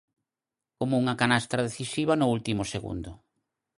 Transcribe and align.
Como 0.79 0.93
unha 1.01 1.17
canastra 1.21 1.65
decisiva 1.67 2.13
no 2.19 2.27
último 2.37 2.63
segundo. 2.73 3.11